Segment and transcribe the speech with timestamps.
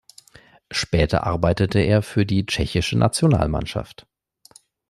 [0.71, 4.07] Später arbeitete er für die Tschechische Nationalmannschaft.